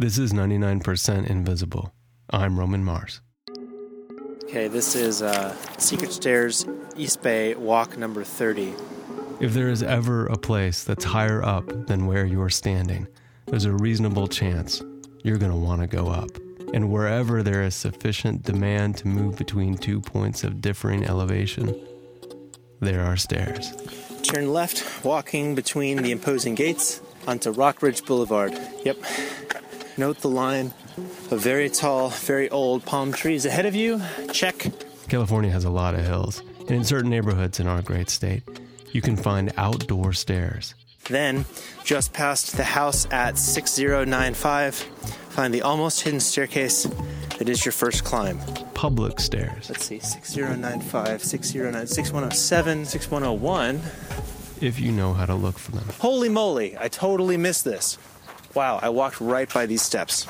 [0.00, 1.92] This is 99% Invisible.
[2.30, 3.20] I'm Roman Mars.
[4.44, 6.64] Okay, this is uh, Secret Stairs,
[6.96, 8.74] East Bay, walk number 30.
[9.40, 13.08] If there is ever a place that's higher up than where you're standing,
[13.46, 14.80] there's a reasonable chance
[15.24, 16.30] you're going to want to go up.
[16.72, 21.74] And wherever there is sufficient demand to move between two points of differing elevation,
[22.78, 23.72] there are stairs.
[24.22, 28.56] Turn left, walking between the imposing gates onto Rockridge Boulevard.
[28.84, 28.98] Yep.
[29.98, 30.72] Note the line
[31.32, 34.00] of very tall, very old palm trees ahead of you.
[34.32, 34.68] Check.
[35.08, 38.44] California has a lot of hills, and in certain neighborhoods in our great state,
[38.92, 40.76] you can find outdoor stairs.
[41.08, 41.46] Then,
[41.84, 46.84] just past the house at 6095, find the almost hidden staircase
[47.38, 48.38] that is your first climb.
[48.74, 49.68] Public stairs.
[49.68, 53.80] Let's see 6095, 609, 6107, 6101.
[54.60, 55.84] If you know how to look for them.
[55.98, 57.98] Holy moly, I totally missed this.
[58.58, 60.26] Wow, I walked right by these steps.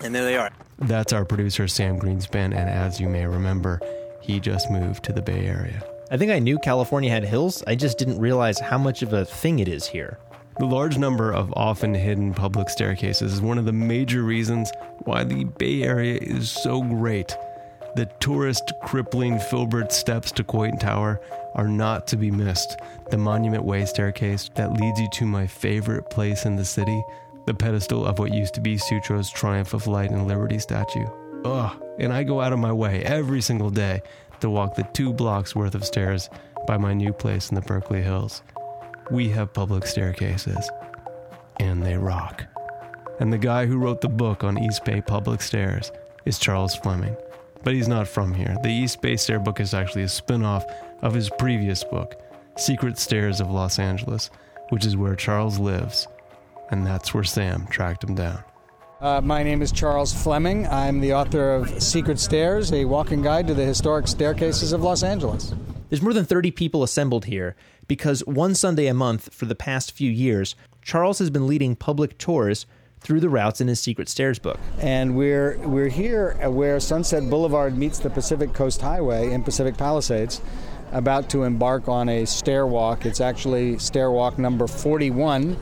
[0.00, 0.50] And there they are.
[0.80, 3.78] That's our producer, Sam Greenspan, and as you may remember,
[4.20, 5.80] he just moved to the Bay Area.
[6.10, 9.24] I think I knew California had hills, I just didn't realize how much of a
[9.24, 10.18] thing it is here.
[10.58, 14.72] The large number of often hidden public staircases is one of the major reasons
[15.04, 17.36] why the Bay Area is so great.
[17.94, 21.20] The tourist crippling Filbert steps to Coit Tower
[21.54, 22.80] are not to be missed.
[23.10, 27.04] The Monument Way staircase that leads you to my favorite place in the city,
[27.46, 31.06] the pedestal of what used to be Sutro's Triumph of Light and Liberty statue.
[31.44, 34.02] Ugh, and I go out of my way every single day
[34.40, 36.30] to walk the two blocks worth of stairs
[36.66, 38.42] by my new place in the Berkeley Hills.
[39.10, 40.70] We have public staircases,
[41.58, 42.44] and they rock.
[43.18, 45.90] And the guy who wrote the book on East Bay public stairs
[46.24, 47.16] is Charles Fleming.
[47.64, 48.56] But he's not from here.
[48.62, 50.64] The East Bay Stair book is actually a spin off
[51.02, 52.20] of his previous book,
[52.56, 54.30] Secret Stairs of Los Angeles,
[54.70, 56.08] which is where Charles lives
[56.72, 58.42] and that's where Sam tracked him down.
[59.00, 60.66] Uh, my name is Charles Fleming.
[60.68, 65.02] I'm the author of Secret Stairs, a walking guide to the historic staircases of Los
[65.02, 65.54] Angeles.
[65.88, 67.54] There's more than 30 people assembled here
[67.86, 72.16] because one Sunday a month for the past few years, Charles has been leading public
[72.16, 72.64] tours
[73.00, 74.58] through the routes in his Secret Stairs book.
[74.78, 80.40] And we're we're here where Sunset Boulevard meets the Pacific Coast Highway in Pacific Palisades,
[80.92, 83.04] about to embark on a stair walk.
[83.04, 85.56] It's actually stair walk number 41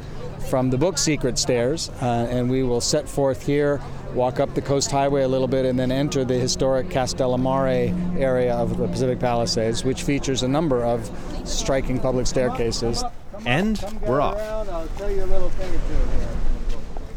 [0.48, 3.80] from the book Secret Stairs, uh, and we will set forth here,
[4.14, 8.54] walk up the Coast Highway a little bit, and then enter the historic Castellammare area
[8.54, 11.10] of the Pacific Palisades, which features a number of
[11.44, 13.04] striking public staircases.
[13.46, 14.38] And we're off.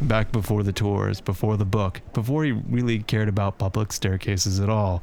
[0.01, 4.69] Back before the tours, before the book, before he really cared about public staircases at
[4.69, 5.01] all,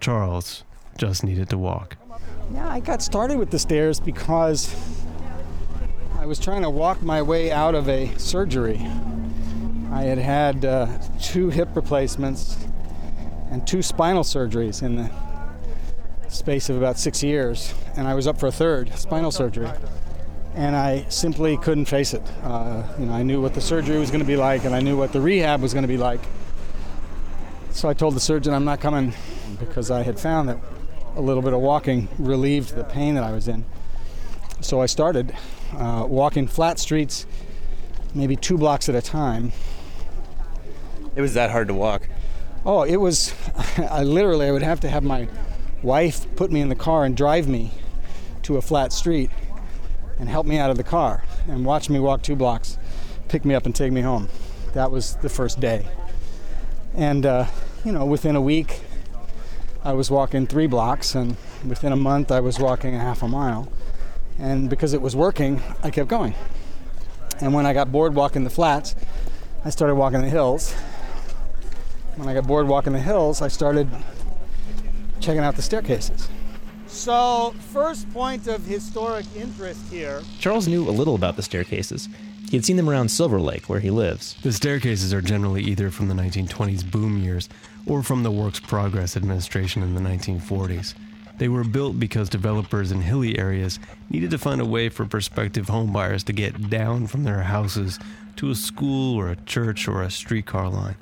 [0.00, 0.64] Charles
[0.98, 1.96] just needed to walk.
[2.52, 4.74] Yeah, I got started with the stairs because
[6.20, 8.76] I was trying to walk my way out of a surgery.
[9.90, 10.86] I had had uh,
[11.18, 12.58] two hip replacements
[13.50, 15.10] and two spinal surgeries in the
[16.28, 19.70] space of about six years, and I was up for a third spinal surgery.
[20.54, 22.22] And I simply couldn't face it.
[22.42, 24.80] Uh, you know, I knew what the surgery was going to be like, and I
[24.80, 26.20] knew what the rehab was going to be like.
[27.70, 29.14] So I told the surgeon I'm not coming
[29.58, 30.58] because I had found that
[31.16, 33.64] a little bit of walking relieved the pain that I was in.
[34.60, 35.34] So I started
[35.76, 37.26] uh, walking flat streets,
[38.14, 39.52] maybe two blocks at a time.
[41.16, 42.08] It was that hard to walk.
[42.64, 43.34] Oh, it was.
[43.78, 45.28] I literally, I would have to have my
[45.82, 47.72] wife put me in the car and drive me
[48.42, 49.30] to a flat street
[50.18, 52.78] and help me out of the car and watch me walk two blocks,
[53.28, 54.28] pick me up and take me home.
[54.74, 55.88] That was the first day.
[56.94, 57.46] And, uh,
[57.84, 58.80] you know, within a week,
[59.82, 63.28] I was walking three blocks, and within a month, I was walking a half a
[63.28, 63.72] mile.
[64.40, 66.34] And because it was working, I kept going.
[67.40, 68.94] And when I got bored walking the flats,
[69.64, 70.72] I started walking the hills.
[72.16, 73.88] When I got bored walking the hills, I started
[75.20, 76.28] checking out the staircases.
[76.86, 80.22] So, first point of historic interest here.
[80.38, 82.08] Charles knew a little about the staircases.
[82.50, 84.34] He had seen them around Silver Lake, where he lives.
[84.42, 87.48] The staircases are generally either from the 1920s boom years
[87.86, 90.94] or from the Works Progress administration in the 1940s.
[91.40, 93.78] They were built because developers in hilly areas
[94.10, 97.98] needed to find a way for prospective homebuyers to get down from their houses
[98.36, 100.96] to a school or a church or a streetcar line.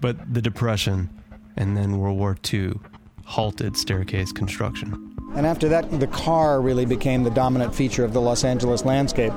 [0.00, 1.08] But the Depression
[1.56, 2.80] and then World War II
[3.24, 5.16] halted staircase construction.
[5.36, 9.32] And after that, the car really became the dominant feature of the Los Angeles landscape.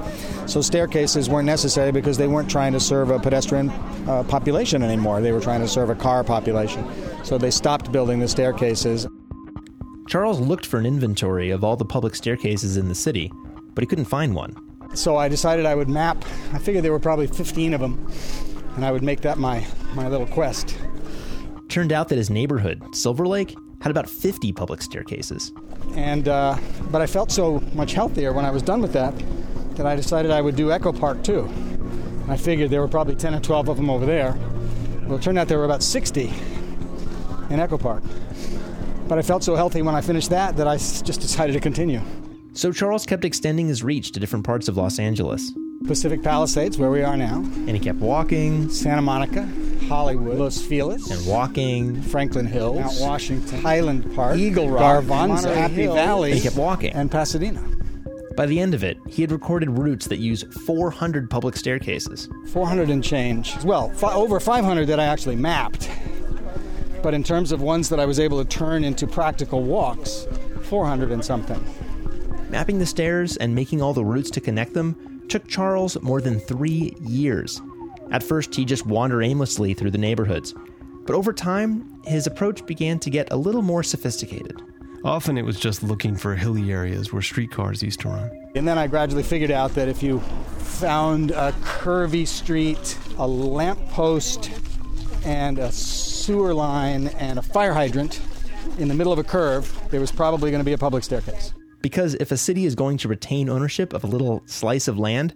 [0.47, 5.21] So staircases weren't necessary because they weren't trying to serve a pedestrian uh, population anymore.
[5.21, 6.83] They were trying to serve a car population.
[7.23, 9.07] So they stopped building the staircases.
[10.13, 13.31] Charles looked for an inventory of all the public staircases in the city,
[13.73, 14.55] but he couldn't find one.
[14.93, 16.23] So I decided I would map.
[16.53, 18.07] I figured there were probably 15 of them.
[18.75, 19.65] and I would make that my,
[19.95, 20.77] my little quest.
[21.67, 25.51] Turned out that his neighborhood, Silver Lake, had about 50 public staircases.
[25.95, 26.59] And uh,
[26.91, 29.15] but I felt so much healthier when I was done with that
[29.77, 31.45] that I decided I would do Echo Park too.
[31.45, 34.37] And I figured there were probably 10 or 12 of them over there.
[35.07, 36.31] Well, it turned out there were about 60
[37.49, 38.03] in Echo Park.
[39.07, 42.01] But I felt so healthy when I finished that that I just decided to continue.
[42.53, 45.51] So Charles kept extending his reach to different parts of Los Angeles.
[45.85, 49.49] Pacific Palisades, where we are now, And he kept walking Santa Monica,
[49.89, 52.01] Hollywood, Los Feliz, and walking.
[52.03, 56.55] Franklin Hills, Mount Washington, Highland Park, Eagle Rock, Garvanza, Monterey Happy Valley, And he kept
[56.55, 56.93] walking.
[56.93, 57.61] and Pasadena.
[58.37, 62.29] By the end of it, he had recorded routes that use 400 public staircases.
[62.47, 63.55] 400 and change.
[63.65, 65.89] Well, fi- over 500 that I actually mapped.
[67.03, 70.25] But in terms of ones that I was able to turn into practical walks,
[70.63, 71.61] 400 and something.
[72.49, 76.39] Mapping the stairs and making all the routes to connect them took Charles more than
[76.39, 77.61] three years.
[78.11, 80.55] At first, he'd just wander aimlessly through the neighborhoods.
[81.05, 84.61] But over time, his approach began to get a little more sophisticated.
[85.03, 88.31] Often it was just looking for hilly areas where streetcars used to run.
[88.55, 90.21] And then I gradually figured out that if you
[90.59, 94.49] found a curvy street, a lamppost,
[95.25, 98.21] and a sewer line and a fire hydrant
[98.77, 101.53] in the middle of a curve, there was probably going to be a public staircase.
[101.81, 105.35] Because if a city is going to retain ownership of a little slice of land,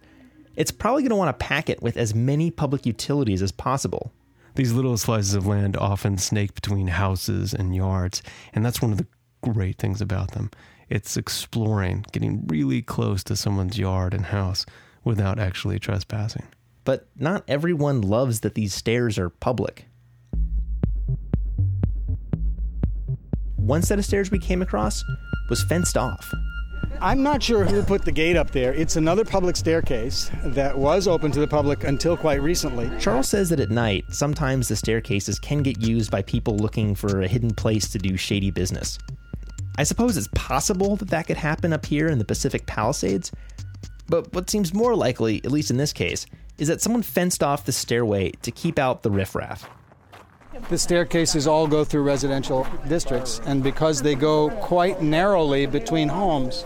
[0.56, 4.12] it's probably going to want to pack it with as many public utilities as possible.
[4.56, 8.24] These little slices of land often snake between houses and yards,
[8.54, 9.06] and that's one of the
[9.44, 10.50] great things about them.
[10.90, 14.66] It's exploring, getting really close to someone's yard and house
[15.04, 16.48] without actually trespassing.
[16.88, 19.88] But not everyone loves that these stairs are public.
[23.57, 25.04] One set of stairs we came across
[25.50, 26.34] was fenced off.
[27.01, 28.74] I'm not sure who put the gate up there.
[28.74, 32.90] It's another public staircase that was open to the public until quite recently.
[33.01, 37.19] Charles says that at night, sometimes the staircases can get used by people looking for
[37.19, 38.98] a hidden place to do shady business.
[39.78, 43.31] I suppose it's possible that that could happen up here in the Pacific Palisades,
[44.07, 46.25] but what seems more likely, at least in this case,
[46.57, 49.69] is that someone fenced off the stairway to keep out the riffraff.
[50.69, 56.65] The staircases all go through residential districts, and because they go quite narrowly between homes,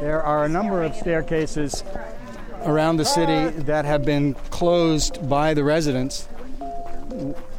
[0.00, 1.84] there are a number of staircases
[2.62, 6.28] around the city that have been closed by the residents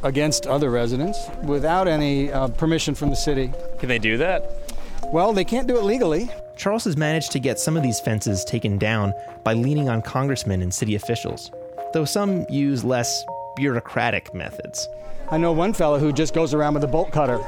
[0.02, 3.52] against other residents without any uh, permission from the city.
[3.78, 4.74] Can they do that?
[5.12, 6.30] Well, they can't do it legally.
[6.56, 9.12] Charles has managed to get some of these fences taken down
[9.44, 11.50] by leaning on congressmen and city officials,
[11.92, 13.24] though some use less
[13.56, 14.88] bureaucratic methods.
[15.30, 17.40] I know one fellow who just goes around with a bolt cutter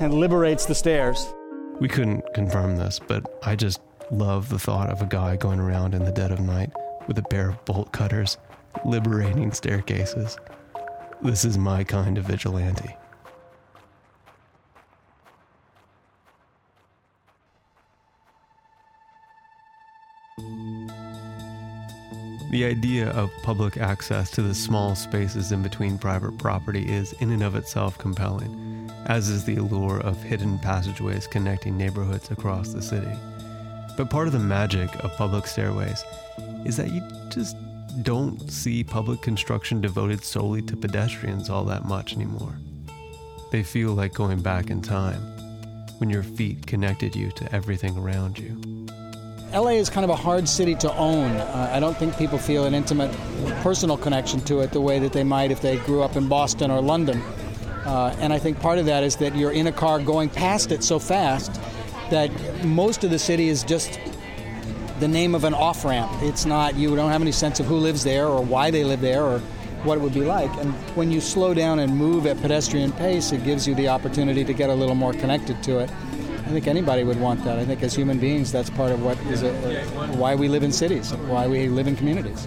[0.00, 1.32] and liberates the stairs.
[1.80, 3.80] We couldn't confirm this, but I just
[4.10, 6.70] love the thought of a guy going around in the dead of night
[7.06, 8.38] with a pair of bolt cutters,
[8.84, 10.36] liberating staircases.
[11.22, 12.96] This is my kind of vigilante.
[22.54, 27.32] The idea of public access to the small spaces in between private property is, in
[27.32, 32.80] and of itself, compelling, as is the allure of hidden passageways connecting neighborhoods across the
[32.80, 33.10] city.
[33.96, 36.04] But part of the magic of public stairways
[36.64, 37.56] is that you just
[38.04, 42.54] don't see public construction devoted solely to pedestrians all that much anymore.
[43.50, 45.20] They feel like going back in time
[45.98, 48.83] when your feet connected you to everything around you.
[49.54, 51.30] LA is kind of a hard city to own.
[51.30, 53.12] Uh, I don't think people feel an intimate
[53.62, 56.72] personal connection to it the way that they might if they grew up in Boston
[56.72, 57.22] or London.
[57.86, 60.72] Uh, and I think part of that is that you're in a car going past
[60.72, 61.60] it so fast
[62.10, 62.32] that
[62.64, 64.00] most of the city is just
[64.98, 66.10] the name of an off ramp.
[66.22, 69.00] It's not, you don't have any sense of who lives there or why they live
[69.00, 69.38] there or
[69.84, 70.50] what it would be like.
[70.56, 74.44] And when you slow down and move at pedestrian pace, it gives you the opportunity
[74.44, 75.90] to get a little more connected to it.
[76.44, 77.58] I think anybody would want that.
[77.58, 79.52] I think as human beings, that's part of what is a,
[80.16, 82.46] why we live in cities, why we live in communities.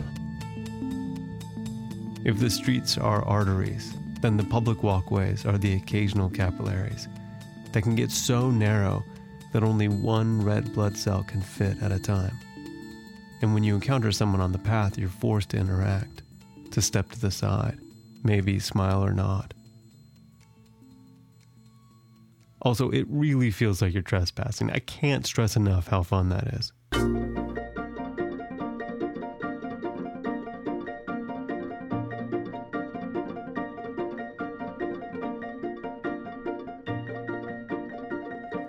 [2.23, 7.07] If the streets are arteries, then the public walkways are the occasional capillaries
[7.71, 9.03] that can get so narrow
[9.51, 12.37] that only one red blood cell can fit at a time.
[13.41, 16.21] And when you encounter someone on the path, you're forced to interact,
[16.71, 17.79] to step to the side,
[18.23, 19.53] maybe smile or nod.
[22.61, 24.71] Also, it really feels like you're trespassing.
[24.71, 26.73] I can't stress enough how fun that is.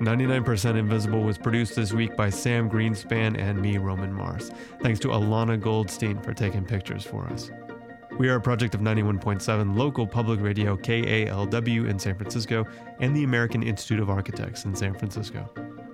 [0.00, 4.50] Ninety-nine percent Invisible was produced this week by Sam Greenspan and me, Roman Mars.
[4.80, 7.50] Thanks to Alana Goldstein for taking pictures for us.
[8.18, 12.66] We are a project of 91.7 local public radio KALW in San Francisco
[12.98, 15.48] and the American Institute of Architects in San Francisco.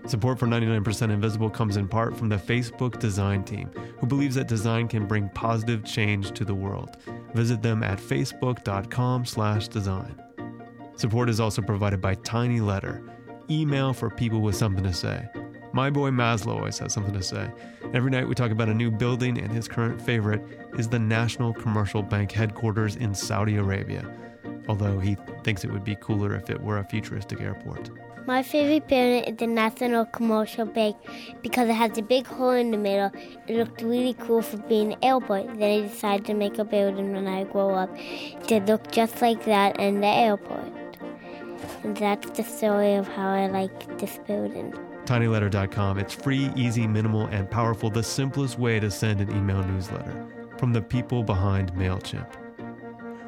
[0.06, 4.48] Support for 99% Invisible comes in part from the Facebook design team, who believes that
[4.48, 6.96] design can bring positive change to the world.
[7.34, 10.22] Visit them at facebook.com/design.
[10.96, 13.02] Support is also provided by Tiny Letter,
[13.50, 15.28] email for people with something to say.
[15.74, 17.50] My boy Maslow always has something to say.
[17.92, 20.40] Every night we talk about a new building, and his current favorite
[20.78, 24.08] is the National Commercial Bank headquarters in Saudi Arabia.
[24.68, 27.90] Although he thinks it would be cooler if it were a futuristic airport.
[28.24, 30.96] My favorite building is the National Commercial Bank
[31.42, 33.10] because it has a big hole in the middle.
[33.48, 35.58] It looked really cool for being an airport.
[35.58, 37.90] Then I decided to make a building when I grow up
[38.46, 40.72] to look just like that in the airport.
[41.82, 44.72] And that's the story of how I like this building.
[45.06, 45.98] tinyletter.com.
[45.98, 50.26] It's free, easy, minimal, and powerful, the simplest way to send an email newsletter
[50.58, 52.26] from the people behind MailChimp.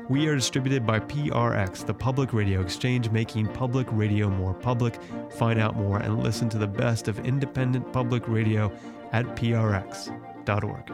[0.09, 5.00] We are distributed by PRX, the public radio exchange, making public radio more public.
[5.33, 8.73] Find out more and listen to the best of independent public radio
[9.12, 10.92] at prx.org.